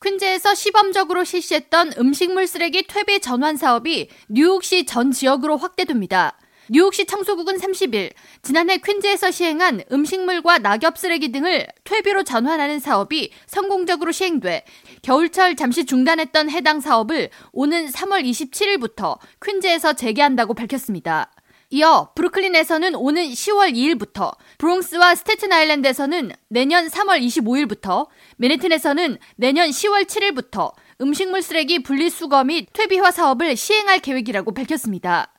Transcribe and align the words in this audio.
퀸즈에서 0.00 0.54
시범적으로 0.54 1.24
실시했던 1.24 1.94
음식물 1.98 2.46
쓰레기 2.46 2.86
퇴비 2.86 3.18
전환 3.18 3.56
사업이 3.56 4.08
뉴욕시 4.28 4.86
전 4.86 5.10
지역으로 5.10 5.56
확대됩니다. 5.56 6.38
뉴욕시 6.70 7.06
청소국은 7.06 7.56
30일 7.56 8.12
지난해 8.42 8.78
퀸즈에서 8.78 9.32
시행한 9.32 9.82
음식물과 9.90 10.58
낙엽 10.58 10.98
쓰레기 10.98 11.32
등을 11.32 11.66
퇴비로 11.82 12.22
전환하는 12.22 12.78
사업이 12.78 13.32
성공적으로 13.46 14.12
시행돼 14.12 14.64
겨울철 15.02 15.56
잠시 15.56 15.84
중단했던 15.84 16.50
해당 16.50 16.78
사업을 16.78 17.30
오는 17.52 17.86
3월 17.88 18.22
27일부터 18.22 19.18
퀸즈에서 19.44 19.94
재개한다고 19.94 20.54
밝혔습니다. 20.54 21.32
이어 21.70 22.12
브루클린에서는 22.14 22.94
오는 22.94 23.22
10월 23.24 23.74
2일부터, 23.74 24.34
브롱스와 24.56 25.14
스테튼 25.14 25.52
아일랜드에서는 25.52 26.32
내년 26.48 26.88
3월 26.88 27.20
25일부터, 27.20 28.08
맨해튼에서는 28.38 29.18
내년 29.36 29.68
10월 29.68 30.06
7일부터 30.06 30.72
음식물 31.02 31.42
쓰레기 31.42 31.82
분리수거 31.82 32.44
및 32.44 32.68
퇴비화 32.72 33.10
사업을 33.10 33.54
시행할 33.54 33.98
계획이라고 33.98 34.54
밝혔습니다. 34.54 35.34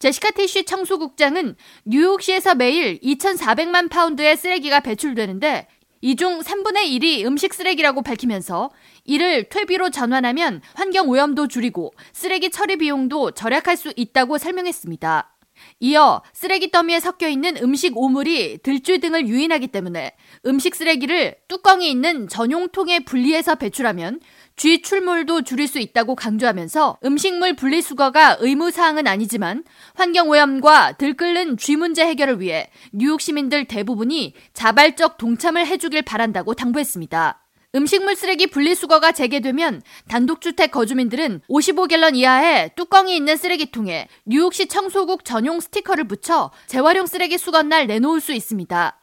제시카 0.00 0.32
티쉬 0.32 0.64
청소국장은 0.64 1.54
뉴욕시에서 1.84 2.56
매일 2.56 2.98
2,400만 3.00 3.88
파운드의 3.88 4.36
쓰레기가 4.36 4.80
배출되는데 4.80 5.68
이 6.00 6.14
중 6.16 6.40
3분의 6.40 6.88
1이 7.00 7.24
음식 7.24 7.54
쓰레기라고 7.54 8.02
밝히면서 8.02 8.70
이를 9.04 9.48
퇴비로 9.48 9.90
전환하면 9.90 10.60
환경 10.74 11.08
오염도 11.08 11.48
줄이고 11.48 11.92
쓰레기 12.12 12.50
처리 12.50 12.76
비용도 12.76 13.32
절약할 13.32 13.76
수 13.76 13.92
있다고 13.96 14.38
설명했습니다. 14.38 15.37
이어 15.80 16.22
쓰레기 16.32 16.70
더미에 16.70 17.00
섞여 17.00 17.28
있는 17.28 17.56
음식 17.62 17.96
오물이 17.96 18.58
들쥐 18.62 18.98
등을 18.98 19.28
유인하기 19.28 19.68
때문에 19.68 20.12
음식 20.46 20.74
쓰레기를 20.74 21.36
뚜껑이 21.48 21.90
있는 21.90 22.28
전용통에 22.28 23.00
분리해서 23.00 23.54
배출하면 23.56 24.20
쥐 24.56 24.82
출몰도 24.82 25.42
줄일 25.42 25.68
수 25.68 25.78
있다고 25.78 26.16
강조하면서 26.16 26.98
음식물 27.04 27.54
분리수거가 27.54 28.38
의무사항은 28.40 29.06
아니지만 29.06 29.62
환경오염과 29.94 30.92
들끓는 30.98 31.56
쥐 31.58 31.76
문제 31.76 32.04
해결을 32.04 32.40
위해 32.40 32.70
뉴욕 32.92 33.20
시민들 33.20 33.66
대부분이 33.66 34.34
자발적 34.54 35.16
동참을 35.16 35.66
해주길 35.66 36.02
바란다고 36.02 36.54
당부했습니다. 36.54 37.47
음식물 37.78 38.16
쓰레기 38.16 38.48
분리수거가 38.48 39.12
재개되면 39.12 39.82
단독주택 40.08 40.72
거주민들은 40.72 41.42
55갤런 41.48 42.16
이하의 42.16 42.72
뚜껑이 42.74 43.14
있는 43.14 43.36
쓰레기통에 43.36 44.08
뉴욕시 44.24 44.66
청소국 44.66 45.24
전용 45.24 45.60
스티커를 45.60 46.08
붙여 46.08 46.50
재활용 46.66 47.06
쓰레기 47.06 47.38
수거날 47.38 47.86
내놓을 47.86 48.20
수 48.20 48.32
있습니다. 48.32 49.00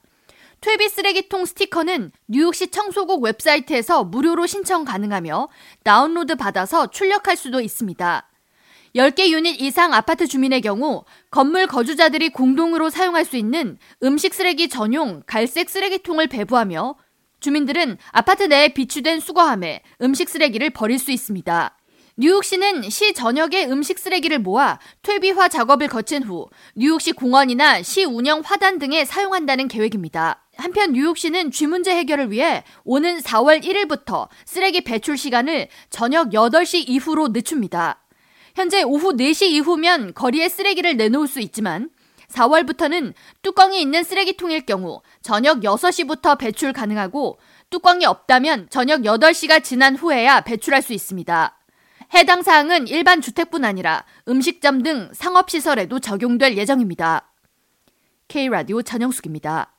퇴비 0.59 0.90
쓰레기통 0.90 1.46
스티커는 1.46 2.12
뉴욕시 2.28 2.68
청소국 2.68 3.23
웹사이트에서 3.23 4.03
무료로 4.03 4.46
신청 4.46 4.84
가능하며 4.84 5.48
다운로드 5.84 6.36
받아서 6.36 6.88
출력할 6.88 7.38
수도 7.38 7.62
있습니다. 7.62 8.30
10개 8.94 9.30
유닛 9.30 9.62
이상 9.62 9.94
아파트 9.94 10.28
주민의 10.28 10.59
경우 10.59 11.06
건물 11.31 11.68
거주자들이 11.68 12.30
공동으로 12.30 12.90
사용할 12.90 13.23
수 13.23 13.38
있는 13.38 13.78
음식 14.03 14.34
쓰레기 14.34 14.68
전용 14.68 15.23
갈색 15.26 15.70
쓰레기통을 15.70 16.28
배부하며 16.28 16.96
주민들은 17.46 18.00
아파트 18.12 18.42
내에 18.42 18.70
비치된 18.70 19.20
수거함에 19.20 19.84
음식 20.02 20.30
쓰레기를 20.30 20.72
버릴 20.72 20.98
수 20.98 21.12
있습니다. 21.12 21.78
뉴욕시는 22.18 22.90
시 22.90 23.14
전역의 23.14 23.72
음식 23.72 24.00
쓰레기를 24.00 24.40
모아 24.40 24.80
퇴비화 25.04 25.48
작업을 25.50 25.88
거친 25.88 26.24
후 26.24 26.48
뉴욕시 26.76 27.12
공원이나 27.12 27.84
시 27.84 28.04
운영 28.04 28.42
화단 28.44 28.80
등에 28.80 29.06
사용한다는 29.06 29.68
계획입니다. 29.68 30.44
한편 30.58 30.94
뉴욕시는 30.94 31.52
쥐 31.52 31.68
문제 31.68 31.96
해결을 31.96 32.32
위해 32.32 32.64
오는 32.84 33.20
4월 33.20 33.62
1일부터 33.62 34.28
쓰레기 34.46 34.82
배출 34.82 35.16
시간을 35.16 35.68
저녁 35.92 36.32
8시 36.32 36.86
이후로 36.88 37.28
늦춥니다. 37.28 38.02
현재 38.56 38.82
오후 38.82 39.16
4시 39.16 39.50
이후면 39.50 40.16
거리에 40.16 40.50
쓰레기를 40.50 40.98
내놓을 40.98 41.28
수 41.28 41.42
있지만 41.42 41.90
4월부터는 42.36 43.13
뚜껑이 43.41 43.81
있는 43.81 44.03
쓰레기통일 44.03 44.66
경우 44.66 45.01
저녁 45.22 45.62
6시부터 45.62 46.38
배출 46.38 46.73
가능하고 46.73 47.40
뚜껑이 47.69 48.06
없다면 48.06 48.68
저녁 48.69 49.01
8시가 49.01 49.63
지난 49.63 49.96
후에야 49.96 50.41
배출할 50.41 50.81
수 50.81 50.94
있습니다. 50.94 51.57
해당 52.13 52.44
사항은 52.44 52.88
일반 52.88 53.22
주택뿐 53.22 53.66
아니라 53.66 54.06
음식점 54.28 54.84
등 54.84 55.09
상업시설에도 55.13 56.00
적용될 56.00 56.57
예정입니다. 56.57 57.31
K라디오 58.28 58.81
전영숙입니다. 58.81 59.75